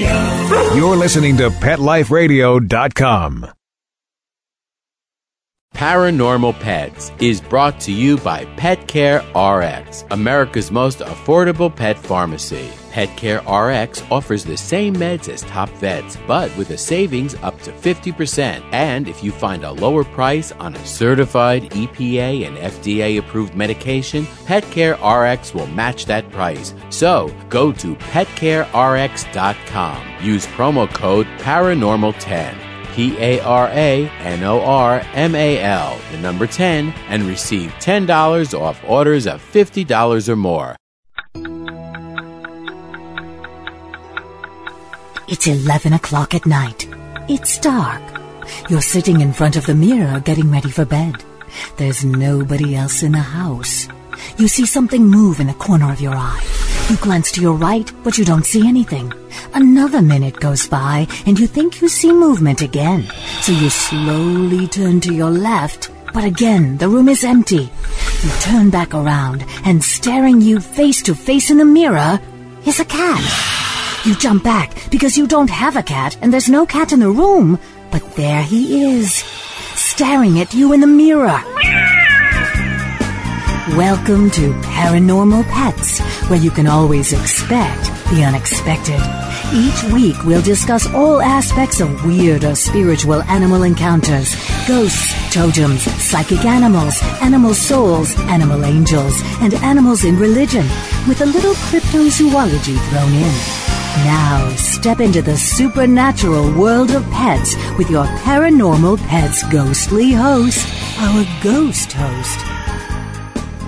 [0.00, 0.74] Radio.
[0.74, 3.46] You're listening to PetLifeRadio.com.
[5.74, 12.68] Paranormal Pets is brought to you by Pet Care RX, America's most affordable pet pharmacy.
[12.90, 17.60] Pet Care RX offers the same meds as top vets, but with a savings up
[17.62, 18.62] to 50%.
[18.72, 24.24] And if you find a lower price on a certified EPA and FDA approved medication,
[24.46, 26.74] PetCare RX will match that price.
[26.90, 30.02] So go to petcarerx.com.
[30.22, 32.68] Use promo code PARANORMAL10.
[32.98, 37.70] P A R A N O R M A L, the number 10, and receive
[37.74, 40.74] $10 off orders of $50 or more.
[45.30, 46.88] It's 11 o'clock at night.
[47.28, 48.00] It's dark.
[48.70, 51.22] You're sitting in front of the mirror getting ready for bed.
[51.76, 53.88] There's nobody else in the house.
[54.38, 56.42] You see something move in the corner of your eye.
[56.88, 59.12] You glance to your right, but you don't see anything.
[59.52, 63.04] Another minute goes by, and you think you see movement again.
[63.42, 67.70] So you slowly turn to your left, but again, the room is empty.
[68.22, 72.18] You turn back around, and staring you face to face in the mirror
[72.64, 73.47] is a cat.
[74.04, 77.10] You jump back because you don't have a cat, and there's no cat in the
[77.10, 77.58] room,
[77.90, 79.12] but there he is,
[79.74, 81.42] staring at you in the mirror.
[83.76, 85.98] Welcome to Paranormal Pets,
[86.30, 89.00] where you can always expect the unexpected.
[89.52, 94.36] Each week, we'll discuss all aspects of weird or spiritual animal encounters
[94.68, 100.66] ghosts, totems, psychic animals, animal souls, animal angels, and animals in religion,
[101.08, 103.67] with a little cryptozoology thrown in.
[104.04, 110.66] Now, step into the supernatural world of pets with your Paranormal Pets ghostly host,
[111.00, 112.38] our ghost host.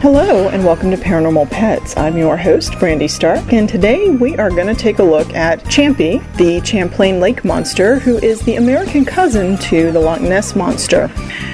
[0.00, 1.96] Hello, and welcome to Paranormal Pets.
[1.96, 5.64] I'm your host, Brandy Stark, and today we are going to take a look at
[5.64, 11.10] Champy, the Champlain Lake monster, who is the American cousin to the Loch Ness monster.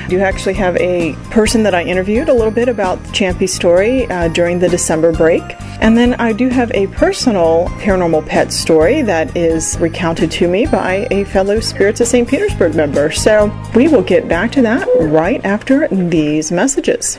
[0.06, 3.52] I do actually have a person that I interviewed a little bit about the Champy's
[3.52, 5.42] story uh, during the December break.
[5.80, 10.64] And then I do have a personal paranormal pet story that is recounted to me
[10.64, 12.28] by a fellow Spirits of St.
[12.28, 13.10] Petersburg member.
[13.10, 17.18] So we will get back to that right after these messages.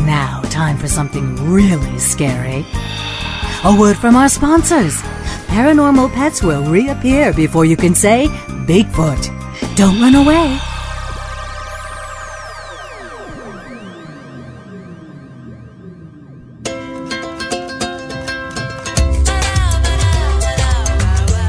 [0.00, 2.66] Now, time for something really scary.
[3.62, 4.96] A word from our sponsors.
[5.48, 8.26] Paranormal pets will reappear before you can say
[8.66, 9.26] Bigfoot.
[9.76, 10.58] Don't run away.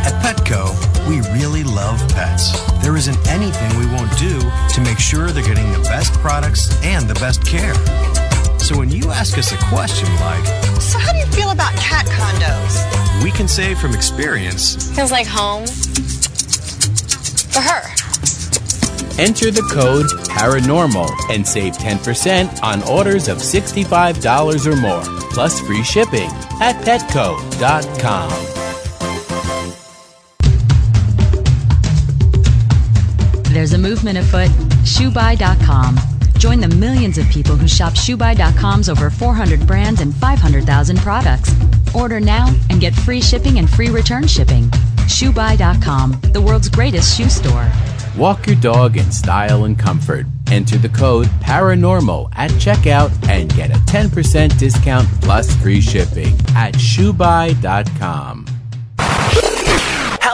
[0.04, 0.68] At Petco,
[1.08, 2.52] we really love pets.
[2.82, 4.38] There isn't anything we won't do
[4.74, 7.76] to make sure they're getting the best products and the best care.
[8.60, 10.46] So when you ask us a question like,
[10.82, 13.24] So, how do feel about cat condos?
[13.24, 15.66] we can say from experience, Feels like home.
[17.54, 17.82] For her.
[19.20, 25.84] Enter the code PARANORMAL and save 10% on orders of $65 or more, plus free
[25.84, 26.30] shipping
[26.62, 28.32] at petco.com.
[33.54, 34.50] There's a movement afoot.
[34.86, 36.11] ShoeBuy.com.
[36.42, 41.54] Join the millions of people who shop ShoeBuy.com's over 400 brands and 500,000 products.
[41.94, 44.64] Order now and get free shipping and free return shipping.
[45.06, 47.72] ShoeBuy.com, the world's greatest shoe store.
[48.18, 50.26] Walk your dog in style and comfort.
[50.48, 56.74] Enter the code PARANORMAL at checkout and get a 10% discount plus free shipping at
[56.74, 58.48] shoebuy.com.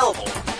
[0.00, 0.59] available.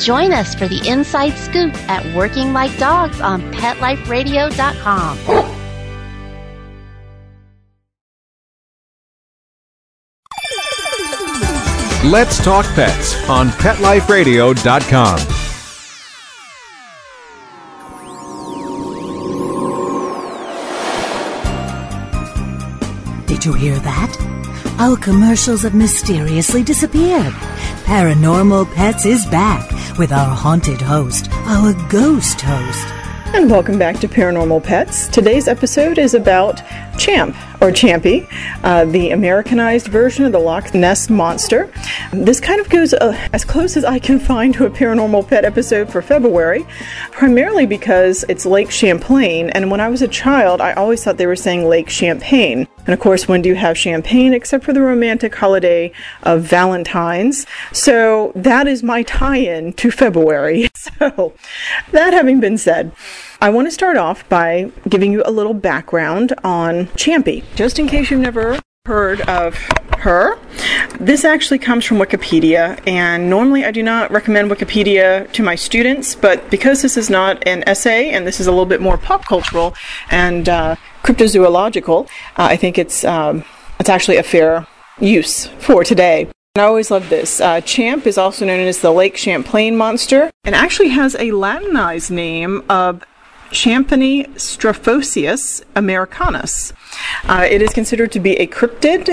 [0.00, 5.18] Join us for the inside scoop at Working Like Dogs on PetLifeRadio.com.
[12.10, 15.18] Let's Talk Pets on PetLifeRadio.com.
[23.26, 24.41] Did you hear that?
[24.78, 27.32] Our commercials have mysteriously disappeared.
[27.84, 32.86] Paranormal Pets is back with our haunted host, our ghost host.
[33.34, 35.08] And welcome back to Paranormal Pets.
[35.08, 36.62] Today's episode is about
[36.98, 38.26] Champ, or Champy,
[38.64, 41.72] uh, the Americanized version of the Loch Ness Monster.
[42.12, 45.44] This kind of goes uh, as close as I can find to a Paranormal Pet
[45.44, 46.66] episode for February,
[47.10, 51.26] primarily because it's Lake Champlain, and when I was a child, I always thought they
[51.26, 52.66] were saying Lake Champagne.
[52.86, 55.92] And of course, when do you have champagne except for the romantic holiday
[56.22, 57.46] of Valentine's?
[57.72, 60.68] So that is my tie in to February.
[60.82, 61.32] So,
[61.92, 62.92] that having been said,
[63.40, 67.44] I want to start off by giving you a little background on Champy.
[67.54, 69.56] Just in case you've never heard of
[69.98, 70.36] her.
[70.98, 76.16] This actually comes from Wikipedia, and normally I do not recommend Wikipedia to my students,
[76.16, 79.24] but because this is not an essay and this is a little bit more pop
[79.24, 79.74] cultural
[80.10, 83.44] and uh, cryptozoological, uh, I think it's um,
[83.78, 84.66] it's actually a fair
[85.00, 86.28] use for today.
[86.54, 87.40] And I always love this.
[87.40, 92.10] Uh, Champ is also known as the Lake Champlain monster and actually has a Latinized
[92.10, 93.02] name of
[93.50, 96.72] Champagny Strophoceus americanus.
[97.24, 99.08] Uh, it is considered to be a cryptid.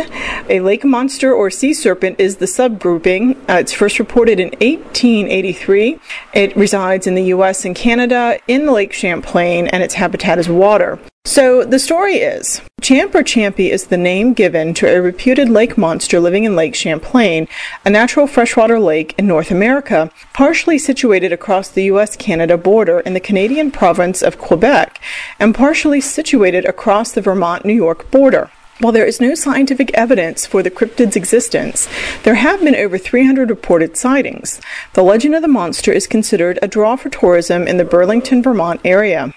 [0.50, 3.36] A lake monster or sea serpent is the subgrouping.
[3.50, 6.00] Uh, it's first reported in 1883.
[6.34, 7.66] It resides in the U.S.
[7.66, 11.00] and Canada in Lake Champlain, and its habitat is water.
[11.26, 15.78] So the story is Champ or Champy is the name given to a reputed lake
[15.78, 17.48] monster living in Lake Champlain,
[17.86, 23.14] a natural freshwater lake in North America, partially situated across the US Canada border in
[23.14, 25.00] the Canadian province of Quebec,
[25.40, 28.50] and partially situated across the Vermont New York border.
[28.80, 31.88] While there is no scientific evidence for the cryptid's existence,
[32.24, 34.60] there have been over 300 reported sightings.
[34.94, 38.82] The legend of the monster is considered a draw for tourism in the Burlington, Vermont
[38.84, 39.36] area.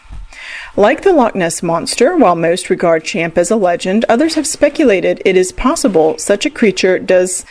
[0.76, 5.20] Like the Loch Ness Monster, while most regard Champ as a legend, others have speculated
[5.26, 7.44] it is possible such a creature does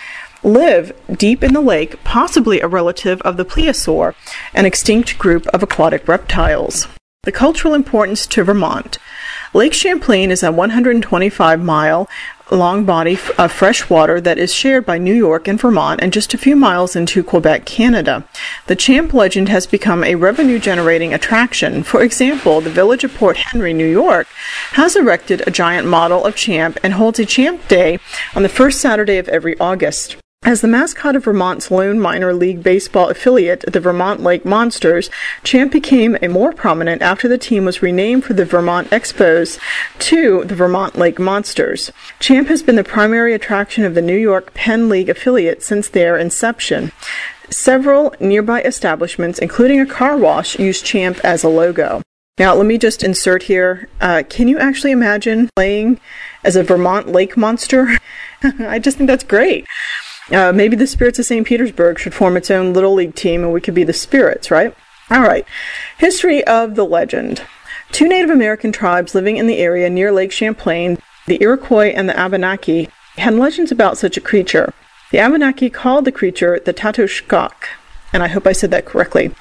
[0.43, 4.15] live deep in the lake, possibly a relative of the plesiosaur,
[4.55, 6.87] an extinct group of aquatic reptiles.
[7.23, 8.97] The cultural importance to Vermont.
[9.53, 12.09] Lake Champlain is a 125 mile
[12.51, 16.33] long body of fresh water that is shared by New York and Vermont and just
[16.33, 18.25] a few miles into Quebec, Canada.
[18.67, 21.83] The Champ legend has become a revenue generating attraction.
[21.83, 24.27] For example, the village of Port Henry, New York,
[24.71, 27.99] has erected a giant model of Champ and holds a Champ Day
[28.33, 30.15] on the first Saturday of every August.
[30.43, 35.11] As the mascot of Vermont's lone minor league baseball affiliate, the Vermont Lake Monsters,
[35.43, 39.59] Champ became a more prominent after the team was renamed for the Vermont Expos
[39.99, 41.91] to the Vermont Lake Monsters.
[42.19, 46.17] Champ has been the primary attraction of the New York Penn League affiliate since their
[46.17, 46.91] inception.
[47.51, 52.01] Several nearby establishments, including a car wash, use Champ as a logo.
[52.39, 53.89] Now, let me just insert here.
[54.01, 55.99] Uh, can you actually imagine playing
[56.43, 57.99] as a Vermont lake monster?
[58.43, 59.67] I just think that's great.
[60.29, 61.45] Uh, maybe the Spirits of St.
[61.45, 64.75] Petersburg should form its own Little League team and we could be the Spirits, right?
[65.09, 65.45] All right.
[65.97, 67.43] History of the legend.
[67.91, 70.97] Two Native American tribes living in the area near Lake Champlain,
[71.27, 74.73] the Iroquois and the Abenaki, had legends about such a creature.
[75.11, 77.51] The Abenaki called the creature the Tatushkak,
[78.13, 79.31] and I hope I said that correctly.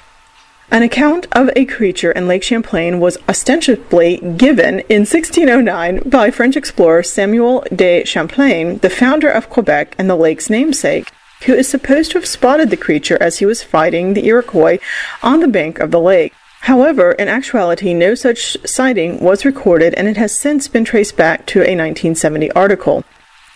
[0.73, 6.55] An account of a creature in Lake Champlain was ostensibly given in 1609 by French
[6.55, 11.11] explorer Samuel de Champlain, the founder of Quebec and the lake's namesake,
[11.45, 14.77] who is supposed to have spotted the creature as he was fighting the Iroquois
[15.21, 16.31] on the bank of the lake.
[16.61, 21.45] However, in actuality, no such sighting was recorded, and it has since been traced back
[21.47, 23.03] to a 1970 article.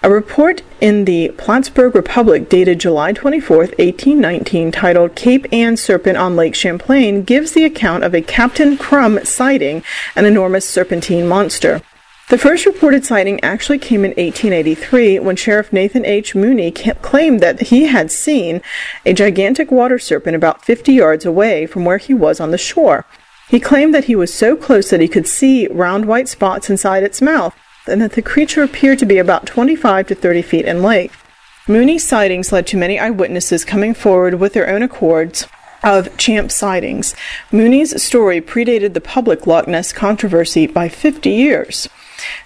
[0.05, 6.35] A report in the Plattsburgh Republic dated July 24, 1819, titled Cape Ann Serpent on
[6.35, 9.81] Lake Champlain, gives the account of a Captain Crum sighting
[10.15, 11.81] an enormous serpentine monster.
[12.29, 16.35] The first reported sighting actually came in 1883 when Sheriff Nathan H.
[16.35, 18.61] Mooney claimed that he had seen
[19.07, 23.05] a gigantic water serpent about 50 yards away from where he was on the shore.
[23.49, 27.01] He claimed that he was so close that he could see round white spots inside
[27.01, 27.55] its mouth
[27.87, 31.23] and that the creature appeared to be about 25 to 30 feet in length.
[31.67, 35.47] Mooney's sightings led to many eyewitnesses coming forward with their own accords
[35.83, 37.15] of Champ sightings.
[37.51, 41.87] Mooney's story predated the public Loch Ness controversy by 50 years.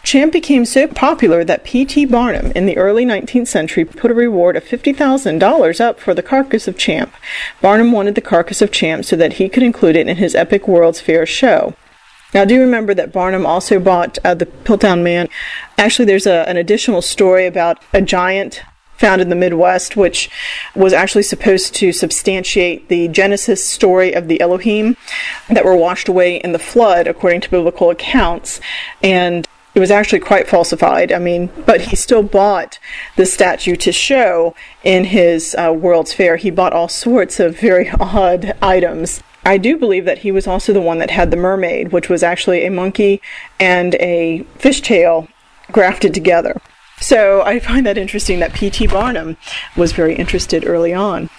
[0.03, 2.05] Champ became so popular that P.T.
[2.05, 6.67] Barnum in the early 19th century put a reward of $50,000 up for the carcass
[6.67, 7.13] of Champ.
[7.62, 10.67] Barnum wanted the carcass of Champ so that he could include it in his epic
[10.67, 11.75] World's Fair show.
[12.33, 15.29] Now, do you remember that Barnum also bought uh, the Piltdown Man.
[15.77, 18.62] Actually, there's a, an additional story about a giant
[19.00, 20.29] found in the Midwest, which
[20.75, 24.98] was actually supposed to substantiate the Genesis story of the Elohim
[25.48, 28.59] that were washed away in the flood, according to biblical accounts.
[29.01, 31.12] And it was actually quite falsified.
[31.13, 32.77] I mean, but he still bought
[33.15, 36.36] the statue to show in his uh, World's Fair.
[36.36, 39.24] He bought all sorts of very odd items.
[39.49, 42.21] I do believe that he was also the one that had the mermaid, which was
[42.21, 43.19] actually a monkey
[43.59, 45.27] and a fishtail
[45.71, 46.61] grafted together.
[47.01, 48.85] So I find that interesting that P.T.
[48.85, 49.37] Barnum
[49.75, 51.31] was very interested early on.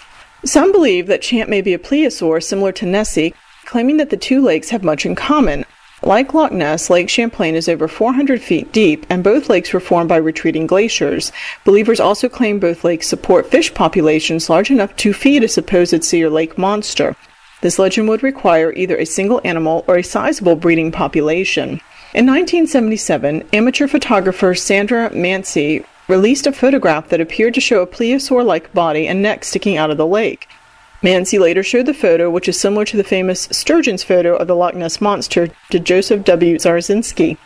[0.44, 3.32] Some believe that Champ may be a plesiosaur similar to Nessie,
[3.64, 5.64] claiming that the two lakes have much in common.
[6.02, 10.08] Like Loch Ness, Lake Champlain is over 400 feet deep, and both lakes were formed
[10.08, 11.30] by retreating glaciers.
[11.64, 16.24] Believers also claim both lakes support fish populations large enough to feed a supposed sea
[16.24, 17.14] or lake monster.
[17.60, 21.80] This legend would require either a single animal or a sizable breeding population.
[22.12, 28.44] In 1977, amateur photographer Sandra Mansi released a photograph that appeared to show a plesiosaur
[28.44, 30.48] like body and neck sticking out of the lake.
[31.02, 34.56] Mansi later showed the photo, which is similar to the famous Sturgeon's photo of the
[34.56, 36.56] Loch Ness Monster, to Joseph W.
[36.56, 37.38] Zarzynski.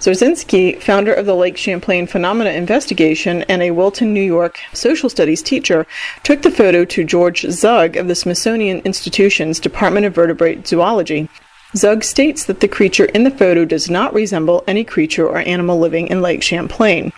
[0.00, 5.42] Zarzynski, founder of the Lake Champlain Phenomena Investigation and a Wilton, New York social studies
[5.42, 5.86] teacher,
[6.22, 11.28] took the photo to George Zug of the Smithsonian Institution's Department of Vertebrate Zoology.
[11.76, 15.78] Zug states that the creature in the photo does not resemble any creature or animal
[15.78, 17.12] living in Lake Champlain.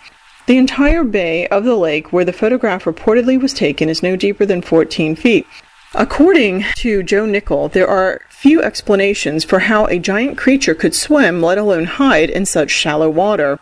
[0.47, 4.45] The entire bay of the lake where the photograph reportedly was taken is no deeper
[4.45, 5.47] than 14 feet.
[5.95, 11.43] According to Joe Nickell, there are few explanations for how a giant creature could swim,
[11.43, 13.59] let alone hide, in such shallow water.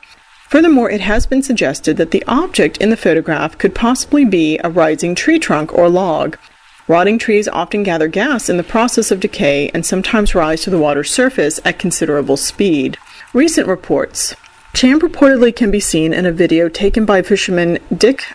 [0.48, 4.70] Furthermore, it has been suggested that the object in the photograph could possibly be a
[4.70, 6.38] rising tree trunk or log.
[6.86, 10.78] Rotting trees often gather gas in the process of decay and sometimes rise to the
[10.78, 12.98] water's surface at considerable speed.
[13.34, 14.36] Recent reports
[14.74, 18.32] Champ reportedly can be seen in a video taken by fisherman Dick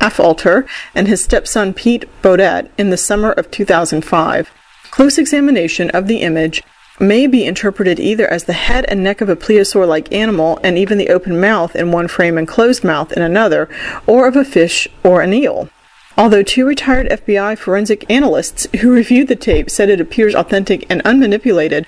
[0.00, 4.52] Affolter and his stepson Pete Bodette in the summer of 2005.
[4.90, 6.62] Close examination of the image
[6.98, 10.76] may be interpreted either as the head and neck of a plesiosaur like animal and
[10.76, 13.68] even the open mouth in one frame and closed mouth in another,
[14.06, 15.70] or of a fish or an eel.
[16.18, 21.02] Although two retired FBI forensic analysts who reviewed the tape said it appears authentic and
[21.04, 21.86] unmanipulated,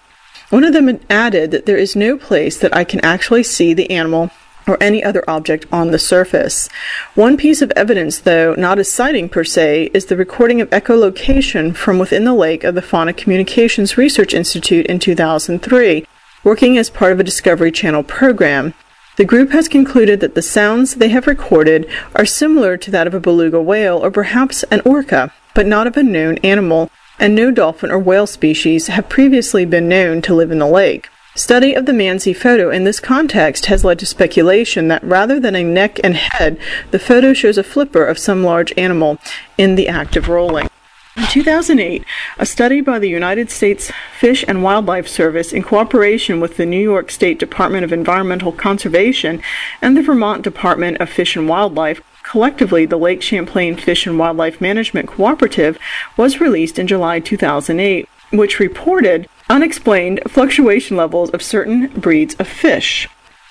[0.48, 3.90] one of them added that there is no place that I can actually see the
[3.90, 4.30] animal
[4.66, 6.68] or any other object on the surface.
[7.14, 11.74] One piece of evidence, though not a sighting per se, is the recording of echolocation
[11.74, 16.06] from within the lake of the Fauna Communications Research Institute in 2003,
[16.44, 18.74] working as part of a Discovery Channel program.
[19.16, 23.14] The group has concluded that the sounds they have recorded are similar to that of
[23.14, 27.50] a beluga whale or perhaps an orca, but not of a known animal, and no
[27.50, 31.10] dolphin or whale species have previously been known to live in the lake.
[31.34, 35.56] Study of the Mansi photo in this context has led to speculation that rather than
[35.56, 36.58] a neck and head,
[36.90, 39.16] the photo shows a flipper of some large animal
[39.56, 40.68] in the act of rolling.
[41.16, 42.04] In 2008,
[42.38, 46.82] a study by the United States Fish and Wildlife Service, in cooperation with the New
[46.82, 49.42] York State Department of Environmental Conservation
[49.80, 54.60] and the Vermont Department of Fish and Wildlife, collectively the Lake Champlain Fish and Wildlife
[54.60, 55.78] Management Cooperative,
[56.14, 63.08] was released in July 2008, which reported unexplained fluctuation levels of certain breeds of fish.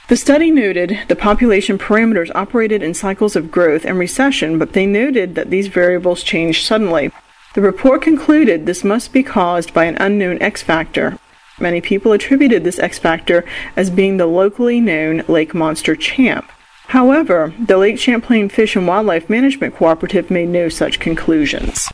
[0.07, 4.85] The study noted the population parameters operated in cycles of growth and recession, but they
[4.85, 7.11] noted that these variables changed suddenly.
[7.53, 11.17] The report concluded this must be caused by an unknown X factor.
[11.59, 13.45] Many people attributed this X factor
[13.75, 16.51] as being the locally known lake monster champ.
[16.87, 21.87] However, the Lake Champlain Fish and Wildlife Management Cooperative made no such conclusions.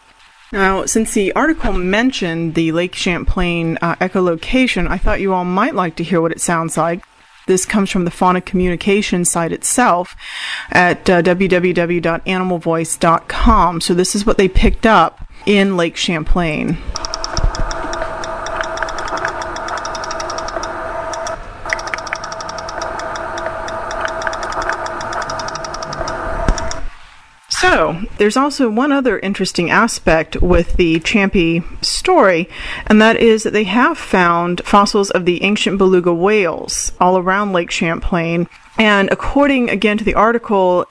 [0.53, 5.75] Now, since the article mentioned the Lake Champlain uh, echolocation, I thought you all might
[5.75, 7.03] like to hear what it sounds like.
[7.47, 10.15] This comes from the Fauna Communication site itself
[10.69, 13.81] at uh, www.animalvoice.com.
[13.81, 16.77] So this is what they picked up in Lake Champlain.
[27.49, 32.49] So, there's also one other interesting aspect with the Champy story,
[32.85, 37.53] and that is that they have found fossils of the ancient beluga whales all around
[37.53, 38.47] Lake Champlain.
[38.77, 40.85] And according again to the article,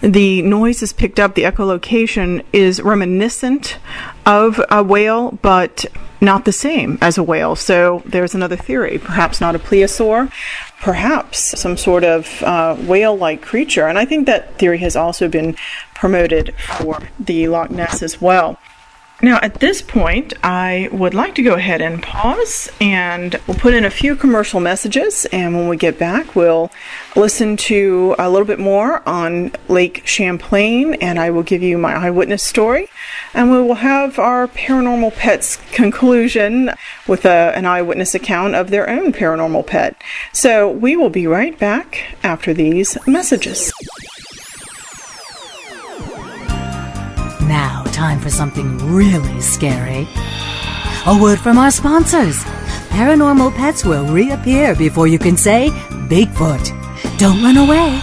[0.00, 3.78] the noises picked up, the echolocation is reminiscent
[4.24, 5.84] of a whale, but
[6.20, 7.56] not the same as a whale.
[7.56, 8.98] So there's another theory.
[8.98, 10.32] Perhaps not a plesiosaur,
[10.80, 13.86] perhaps some sort of uh, whale like creature.
[13.86, 15.56] And I think that theory has also been
[15.94, 18.58] promoted for the Loch Ness as well.
[19.20, 23.74] Now, at this point, I would like to go ahead and pause and we'll put
[23.74, 25.24] in a few commercial messages.
[25.32, 26.70] And when we get back, we'll
[27.16, 31.94] listen to a little bit more on Lake Champlain and I will give you my
[31.94, 32.88] eyewitness story.
[33.34, 36.70] And we will have our paranormal pets conclusion
[37.08, 40.00] with a, an eyewitness account of their own paranormal pet.
[40.32, 43.72] So we will be right back after these messages.
[47.48, 50.06] Now, time for something really scary.
[51.06, 52.44] A word from our sponsors.
[52.90, 55.70] Paranormal pets will reappear before you can say
[56.10, 56.68] Bigfoot.
[57.18, 58.02] Don't run away.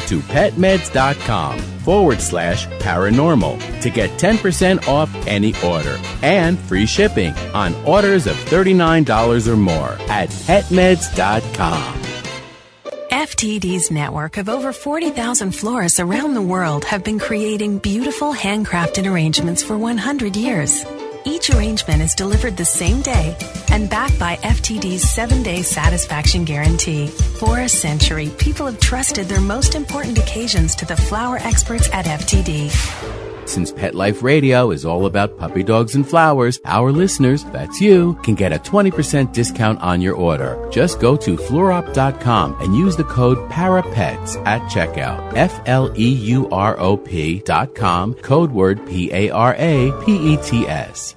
[0.00, 7.74] to petmeds.com forward slash paranormal to get 10% off any order and free shipping on
[7.84, 12.02] orders of $39 or more at petmeds.com.
[13.12, 19.62] FTD's network of over 40,000 florists around the world have been creating beautiful handcrafted arrangements
[19.62, 20.82] for 100 years.
[21.24, 23.36] Each arrangement is delivered the same day
[23.70, 27.06] and backed by FTD's seven day satisfaction guarantee.
[27.06, 32.06] For a century, people have trusted their most important occasions to the flower experts at
[32.06, 33.21] FTD.
[33.52, 38.14] Since Pet Life Radio is all about puppy dogs and flowers, our listeners, that's you,
[38.22, 40.66] can get a 20% discount on your order.
[40.70, 45.36] Just go to fleurop.com and use the code PARAPETS at checkout.
[45.36, 49.92] F L E U R O P dot com, code word P A R A
[50.02, 51.16] P E T S.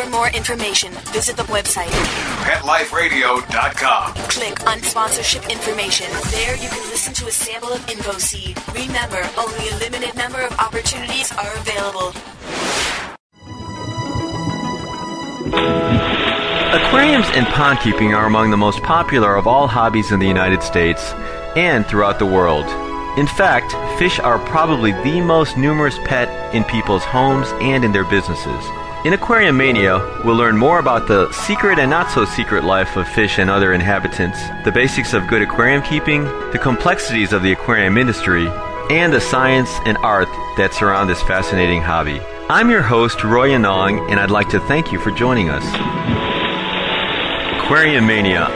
[0.00, 1.90] For more information, visit the website
[2.44, 4.14] PetLifeRadio.com.
[4.30, 6.06] Click on sponsorship information.
[6.30, 8.56] There you can listen to a sample of InfoSeed.
[8.74, 12.14] Remember, only a limited number of opportunities are available.
[16.72, 20.62] Aquariums and pond keeping are among the most popular of all hobbies in the United
[20.62, 21.12] States
[21.56, 22.64] and throughout the world.
[23.18, 28.04] In fact, fish are probably the most numerous pet in people's homes and in their
[28.04, 28.64] businesses.
[29.02, 33.08] In Aquarium Mania, we'll learn more about the secret and not so secret life of
[33.08, 37.96] fish and other inhabitants, the basics of good aquarium keeping, the complexities of the aquarium
[37.96, 38.46] industry,
[38.90, 42.20] and the science and art that surround this fascinating hobby.
[42.50, 45.64] I'm your host, Roy Anong, and I'd like to thank you for joining us.
[47.56, 48.48] Aquarium Mania.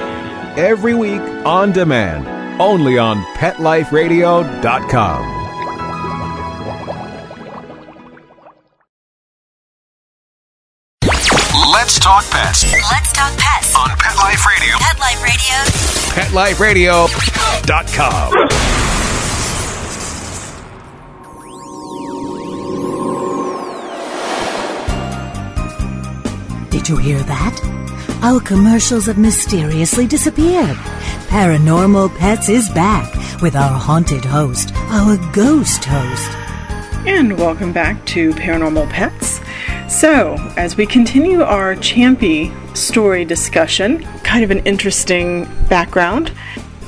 [0.58, 2.28] Every week on demand,
[2.60, 5.43] only on PetLifeRadio.com.
[16.34, 18.32] PetLifeRadio.com.
[26.70, 28.18] Did you hear that?
[28.22, 30.76] Our commercials have mysteriously disappeared.
[31.28, 36.30] Paranormal Pets is back with our haunted host, our ghost host.
[37.06, 39.33] And welcome back to Paranormal Pets.
[39.94, 46.30] So, as we continue our Champy story discussion, kind of an interesting background,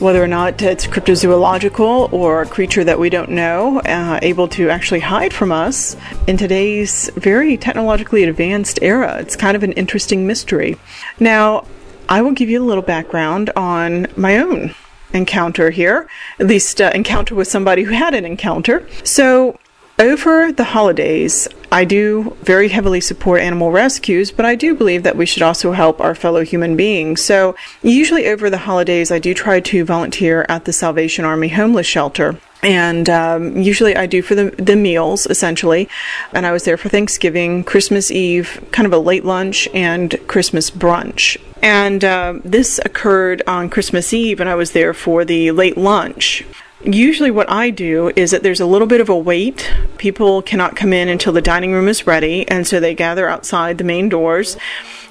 [0.00, 4.70] whether or not it's cryptozoological or a creature that we don't know, uh, able to
[4.70, 9.18] actually hide from us in today's very technologically advanced era.
[9.20, 10.76] It's kind of an interesting mystery.
[11.20, 11.64] Now,
[12.08, 14.74] I will give you a little background on my own
[15.12, 16.08] encounter here,
[16.40, 18.86] at least uh, encounter with somebody who had an encounter.
[19.04, 19.60] So,
[19.98, 25.16] over the holidays, I do very heavily support animal rescues, but I do believe that
[25.16, 27.22] we should also help our fellow human beings.
[27.22, 31.86] So, usually over the holidays, I do try to volunteer at the Salvation Army homeless
[31.86, 32.38] shelter.
[32.62, 35.88] And um, usually I do for the, the meals, essentially.
[36.32, 40.70] And I was there for Thanksgiving, Christmas Eve, kind of a late lunch, and Christmas
[40.70, 41.36] brunch.
[41.62, 46.44] And uh, this occurred on Christmas Eve, and I was there for the late lunch.
[46.86, 49.68] Usually, what I do is that there's a little bit of a wait.
[49.98, 53.78] People cannot come in until the dining room is ready, and so they gather outside
[53.78, 54.56] the main doors.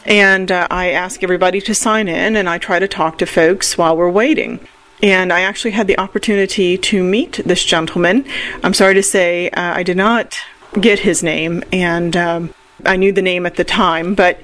[0.06, 3.78] And uh, I ask everybody to sign in, and I try to talk to folks
[3.78, 4.66] while we're waiting.
[5.04, 8.26] And I actually had the opportunity to meet this gentleman.
[8.64, 10.38] I'm sorry to say uh, I did not
[10.80, 12.54] get his name, and um,
[12.86, 14.40] I knew the name at the time, but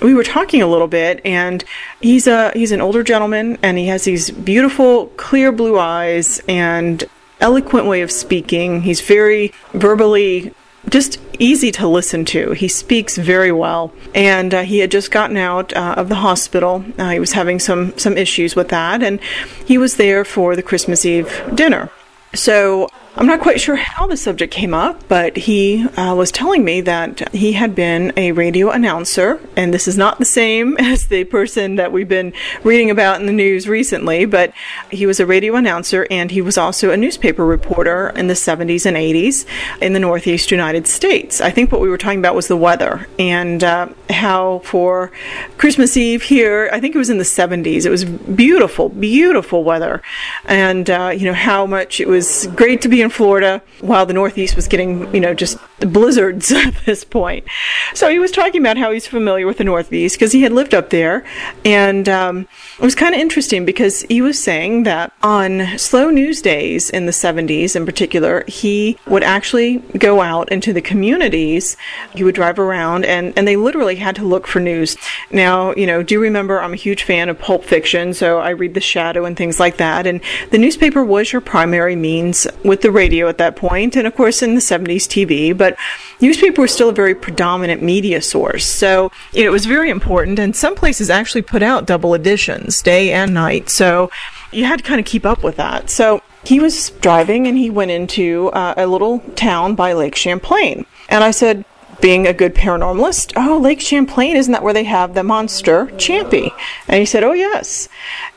[0.00, 1.64] we were talking a little bit and
[2.00, 7.04] he's a he's an older gentleman and he has these beautiful clear blue eyes and
[7.40, 10.52] eloquent way of speaking he's very verbally
[10.88, 12.52] just easy to listen to.
[12.52, 16.84] He speaks very well, and uh, he had just gotten out uh, of the hospital.
[16.98, 19.20] Uh, he was having some some issues with that, and
[19.64, 21.90] he was there for the Christmas Eve dinner.
[22.34, 26.66] So I'm not quite sure how the subject came up, but he uh, was telling
[26.66, 31.06] me that he had been a radio announcer, and this is not the same as
[31.06, 34.52] the person that we've been reading about in the news recently, but
[34.90, 38.84] he was a radio announcer and he was also a newspaper reporter in the 70s
[38.84, 39.46] and 80s
[39.80, 41.40] in the Northeast United States.
[41.40, 45.10] I think what we were talking about was the weather and uh, how for
[45.56, 50.02] Christmas Eve here, I think it was in the 70s, it was beautiful, beautiful weather,
[50.44, 54.12] and uh, you know how much it was great to be in Florida while the
[54.12, 57.46] Northeast was getting, you know, just blizzards at this point.
[57.94, 60.74] So he was talking about how he's familiar with the Northeast because he had lived
[60.74, 61.24] up there.
[61.64, 66.42] And um, it was kind of interesting because he was saying that on slow news
[66.42, 71.76] days in the 70s in particular, he would actually go out into the communities.
[72.14, 74.96] He would drive around and, and they literally had to look for news.
[75.30, 78.50] Now, you know, do you remember I'm a huge fan of pulp fiction, so I
[78.50, 80.06] read The Shadow and things like that.
[80.06, 84.16] And the newspaper was your primary means with the radio at that point, and of
[84.16, 85.76] course in the 70s TV, but
[86.20, 88.66] newspaper was still a very predominant media source.
[88.66, 93.32] So it was very important, and some places actually put out double editions, day and
[93.32, 93.68] night.
[93.70, 94.10] So
[94.50, 95.90] you had to kind of keep up with that.
[95.90, 100.86] So he was driving and he went into uh, a little town by Lake Champlain.
[101.08, 101.64] And I said,
[102.00, 106.52] being a good paranormalist, oh, Lake Champlain, isn't that where they have the monster Champy?
[106.88, 107.88] And he said, oh, yes.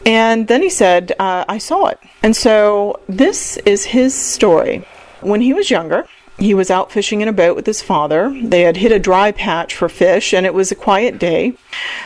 [0.06, 2.00] And then he said, uh, I saw it.
[2.24, 4.86] And so this is his story.
[5.22, 8.34] When he was younger, he was out fishing in a boat with his father.
[8.41, 11.54] They had hit a dry patch for fish, and it was a quiet day.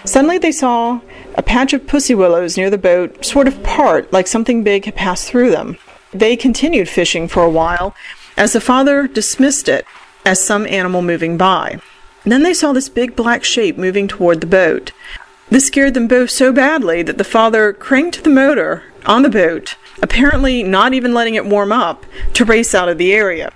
[0.05, 1.01] Suddenly, they saw
[1.35, 4.95] a patch of pussy willows near the boat sort of part, like something big had
[4.95, 5.77] passed through them.
[6.11, 7.95] They continued fishing for a while
[8.35, 9.85] as the father dismissed it
[10.25, 11.79] as some animal moving by.
[12.23, 14.91] Then they saw this big black shape moving toward the boat.
[15.49, 19.75] This scared them both so badly that the father cranked the motor on the boat,
[20.01, 23.51] apparently not even letting it warm up, to race out of the area.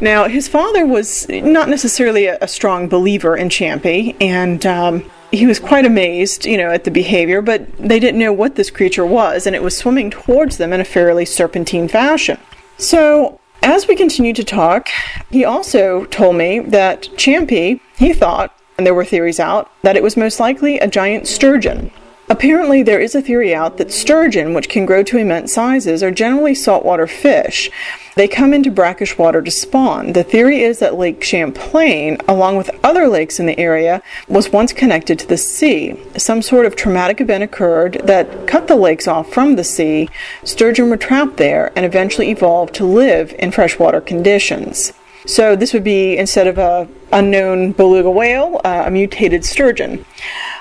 [0.00, 5.60] Now, his father was not necessarily a, strong believer in Champy, and um, he was
[5.60, 9.46] quite amazed, you know, at the behavior, but they didn't know what this creature was,
[9.46, 12.38] and it was swimming towards them in a fairly serpentine fashion.
[12.78, 14.88] So as we continued to talk,
[15.30, 20.02] he also told me that Champy, he thought, and there were theories out, that it
[20.02, 21.90] was most likely a giant sturgeon.
[22.32, 26.10] Apparently, there is a theory out that sturgeon, which can grow to immense sizes, are
[26.10, 27.70] generally saltwater fish.
[28.14, 30.14] They come into brackish water to spawn.
[30.14, 34.72] The theory is that Lake Champlain, along with other lakes in the area, was once
[34.72, 36.00] connected to the sea.
[36.16, 40.08] Some sort of traumatic event occurred that cut the lakes off from the sea.
[40.42, 44.94] Sturgeon were trapped there and eventually evolved to live in freshwater conditions.
[45.26, 50.04] So this would be instead of a unknown beluga whale, uh, a mutated sturgeon.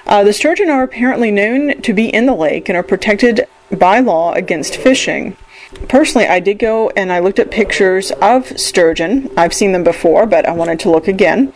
[0.06, 4.00] Uh, the sturgeon are apparently known to be in the lake and are protected by
[4.00, 5.38] law against fishing.
[5.88, 9.30] Personally, I did go and I looked at pictures of sturgeon.
[9.38, 11.54] I've seen them before, but I wanted to look again.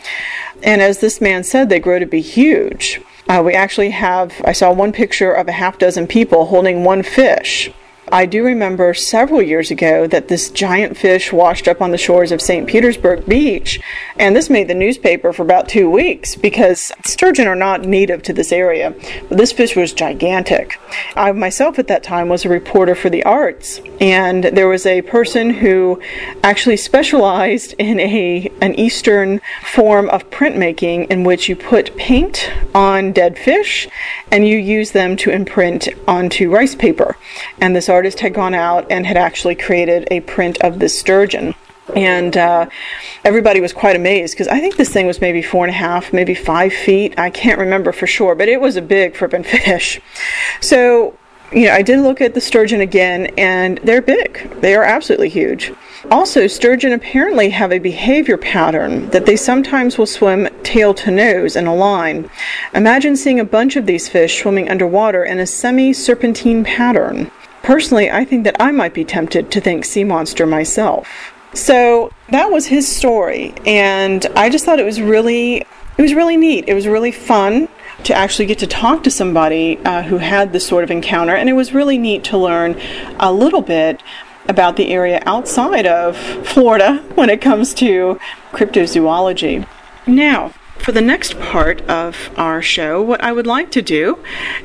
[0.63, 3.01] And as this man said, they grow to be huge.
[3.27, 7.03] Uh, we actually have, I saw one picture of a half dozen people holding one
[7.03, 7.71] fish.
[8.11, 12.31] I do remember several years ago that this giant fish washed up on the shores
[12.31, 12.67] of St.
[12.67, 13.79] Petersburg Beach,
[14.19, 18.33] and this made the newspaper for about two weeks because sturgeon are not native to
[18.33, 18.93] this area.
[19.27, 20.79] But this fish was gigantic.
[21.15, 25.01] I myself at that time was a reporter for the arts, and there was a
[25.01, 25.99] person who
[26.43, 33.13] actually specialized in a an Eastern form of printmaking in which you put paint on
[33.13, 33.87] dead fish
[34.31, 37.17] and you use them to imprint onto rice paper.
[37.59, 41.55] And this artist had gone out and had actually created a print of this sturgeon.
[41.95, 42.67] And uh,
[43.23, 46.13] everybody was quite amazed because I think this thing was maybe four and a half,
[46.13, 47.17] maybe five feet.
[47.17, 50.01] I can't remember for sure, but it was a big frippin' fish.
[50.61, 51.17] So
[51.53, 54.59] you know, I did look at the sturgeon again, and they're big.
[54.61, 55.71] They are absolutely huge.
[56.11, 61.55] Also, sturgeon apparently have a behavior pattern that they sometimes will swim tail to nose
[61.55, 62.29] in a line.
[62.73, 67.31] Imagine seeing a bunch of these fish swimming underwater in a semi serpentine pattern.
[67.65, 71.33] Personally, I think that I might be tempted to think sea monster myself.
[71.53, 75.65] So that was his story, and I just thought it was really,
[75.97, 76.65] it was really neat.
[76.67, 77.67] It was really fun.
[78.03, 81.49] to actually get to talk to somebody uh, who had this sort of encounter, and
[81.49, 82.79] it was really neat to learn
[83.19, 84.01] a little bit
[84.47, 86.15] about the area outside of
[86.47, 88.19] Florida when it comes to
[88.51, 89.67] cryptozoology.
[90.05, 94.19] Now, for the next part of our show, what I would like to do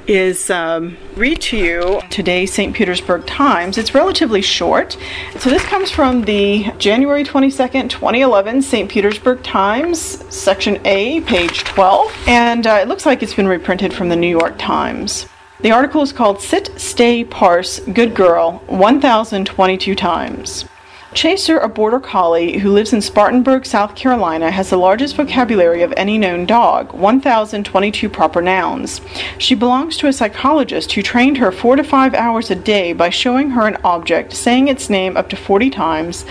[0.07, 2.75] is um, read to you today's St.
[2.75, 3.79] Petersburg Times.
[3.79, 4.99] It's relatively short.
[5.39, 8.91] So this comes from the January 22nd, 2011 St.
[8.91, 9.99] Petersburg Times,
[10.35, 12.15] section A, page 12.
[12.27, 15.27] And uh, it looks like it's been reprinted from the New York Times.
[15.61, 20.65] The article is called Sit, Stay, Parse, Good Girl 1022 times.
[21.13, 25.93] Chaser, a border collie who lives in Spartanburg, South Carolina, has the largest vocabulary of
[25.97, 29.01] any known dog 1,022 proper nouns.
[29.37, 33.11] She belongs to a psychologist who trained her four to five hours a day by
[33.11, 36.25] showing her an object, saying its name up to 40 times,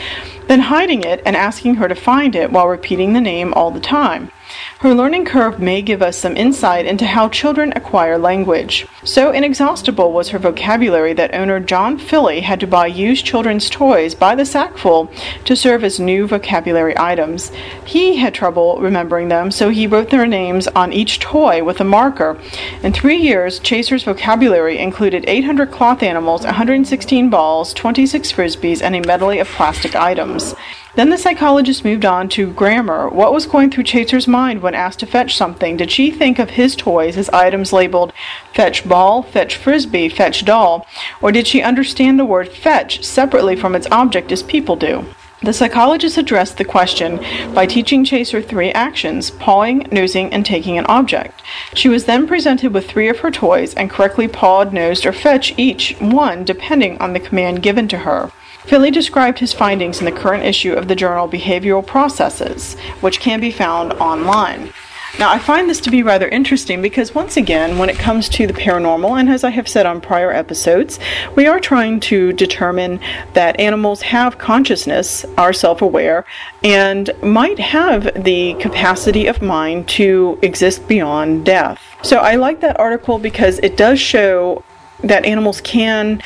[0.48, 3.82] then hiding it and asking her to find it while repeating the name all the
[3.82, 4.32] time.
[4.80, 8.88] Her learning curve may give us some insight into how children acquire language.
[9.04, 14.16] So inexhaustible was her vocabulary that owner John Pilley had to buy used children's toys
[14.16, 15.12] by the sackful
[15.44, 17.52] to serve as new vocabulary items.
[17.84, 21.84] He had trouble remembering them, so he wrote their names on each toy with a
[21.84, 22.40] marker.
[22.82, 29.06] In three years, Chaser's vocabulary included 800 cloth animals, 116 balls, 26 frisbees, and a
[29.06, 30.56] medley of plastic items.
[31.00, 33.08] Then the psychologist moved on to grammar.
[33.08, 35.78] What was going through Chaser's mind when asked to fetch something?
[35.78, 38.12] Did she think of his toys as items labeled
[38.54, 40.86] fetch ball, fetch frisbee, fetch doll?
[41.22, 45.06] Or did she understand the word fetch separately from its object as people do?
[45.42, 47.24] The psychologist addressed the question
[47.54, 51.42] by teaching Chaser three actions pawing, nosing, and taking an object.
[51.74, 55.58] She was then presented with three of her toys and correctly pawed, nosed, or fetched
[55.58, 58.34] each one depending on the command given to her.
[58.66, 63.40] Pilley described his findings in the current issue of the journal Behavioral Processes, which can
[63.40, 64.74] be found online.
[65.18, 68.46] Now, I find this to be rather interesting because, once again, when it comes to
[68.46, 71.00] the paranormal, and as I have said on prior episodes,
[71.36, 73.00] we are trying to determine
[73.34, 76.26] that animals have consciousness, are self aware,
[76.64, 81.82] and might have the capacity of mind to exist beyond death.
[82.04, 84.64] So, I like that article because it does show
[85.04, 86.22] that animals can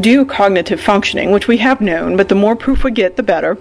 [0.00, 3.58] do cognitive functioning, which we have known, but the more proof we get, the better.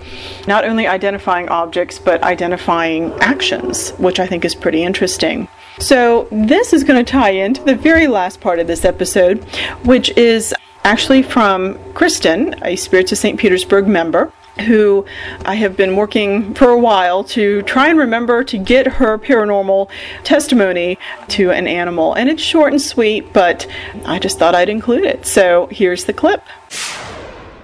[0.47, 5.47] Not only identifying objects, but identifying actions, which I think is pretty interesting.
[5.79, 9.43] So, this is going to tie into the very last part of this episode,
[9.83, 10.53] which is
[10.85, 13.39] actually from Kristen, a Spirits of St.
[13.39, 15.05] Petersburg member who
[15.45, 19.89] I have been working for a while to try and remember to get her paranormal
[20.23, 20.97] testimony
[21.29, 22.13] to an animal.
[22.13, 23.67] And it's short and sweet, but
[24.05, 25.25] I just thought I'd include it.
[25.25, 26.43] So here's the clip.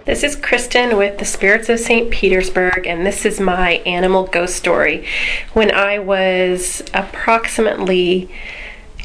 [0.06, 2.10] This is Kristen with the Spirits of St.
[2.10, 5.08] Petersburg, and this is my animal ghost story.
[5.54, 8.30] When I was approximately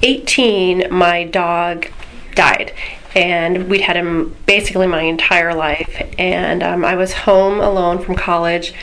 [0.02, 1.88] 18, my dog
[2.34, 2.72] died
[3.16, 6.06] and we'd had him basically my entire life.
[6.18, 8.74] And um, I was home alone from college,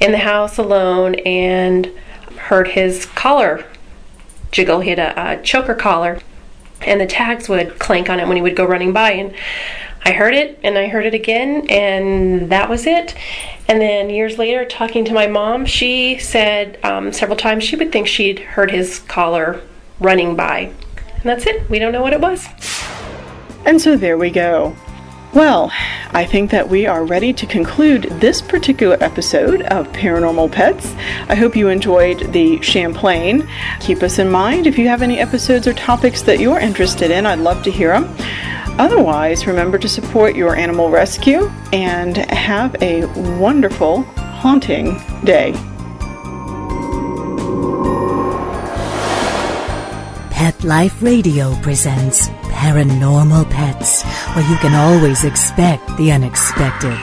[0.00, 1.90] in the house alone, and
[2.38, 3.66] heard his collar
[4.52, 4.80] jiggle.
[4.80, 6.20] He had a, a choker collar,
[6.82, 9.10] and the tags would clank on it when he would go running by.
[9.10, 9.34] And
[10.04, 13.16] I heard it, and I heard it again, and that was it.
[13.66, 17.90] And then years later, talking to my mom, she said um, several times she would
[17.90, 19.60] think she'd heard his collar
[19.98, 20.72] running by.
[20.96, 21.68] And that's it.
[21.68, 22.46] We don't know what it was.
[23.64, 24.76] And so there we go.
[25.34, 25.72] Well,
[26.10, 30.92] I think that we are ready to conclude this particular episode of Paranormal Pets.
[31.30, 33.48] I hope you enjoyed the Champlain.
[33.80, 37.24] Keep us in mind if you have any episodes or topics that you're interested in,
[37.24, 38.14] I'd love to hear them.
[38.78, 43.06] Otherwise, remember to support your animal rescue and have a
[43.38, 45.52] wonderful, haunting day.
[50.30, 52.28] Pet Life Radio presents
[52.62, 56.96] Paranormal Pets, where you can always expect the unexpected.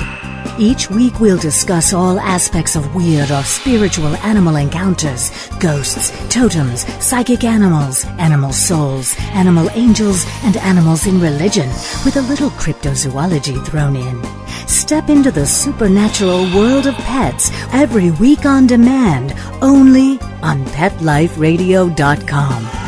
[0.58, 7.44] Each week we'll discuss all aspects of weird or spiritual animal encounters, ghosts, totems, psychic
[7.44, 11.68] animals, animal souls, animal angels, and animals in religion,
[12.06, 14.24] with a little cryptozoology thrown in.
[14.66, 22.79] Step into the supernatural world of pets every week on demand, only on PetLifeRadio.com.